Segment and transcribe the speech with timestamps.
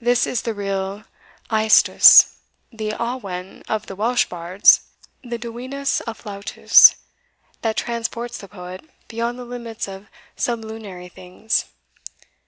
[0.00, 1.04] This is the real
[1.48, 2.38] aestus,
[2.72, 4.80] the awen of the Welsh bards,
[5.22, 6.96] the divinus afflatus
[7.62, 11.66] that transports the poet beyond the limits of sublunary things.